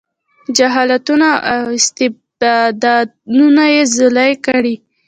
جهالتونو 0.57 1.29
او 1.53 1.63
استبدادونو 1.77 3.63
یې 3.73 3.81
ځالې 3.95 4.31
کړي. 4.45 4.75